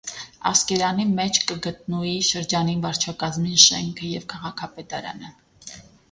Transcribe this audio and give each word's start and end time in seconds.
Ասկերանի 0.51 1.03
մէջ 1.17 1.35
կը 1.49 1.57
գտնուի 1.65 2.13
շրջանին 2.29 2.81
վարչակազմին 2.85 3.59
շէնքը 3.65 4.09
եւ 4.13 4.25
քաղաքապետարանը։ 4.33 5.31